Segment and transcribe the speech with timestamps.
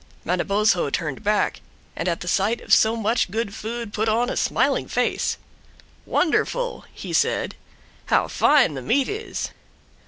[0.25, 1.61] Manabozho turned back,
[1.95, 5.37] and at the sight of so much good food put on a smiling face.
[6.07, 7.53] "Wonderful!" he said,
[8.07, 9.51] "how fine the meat is!"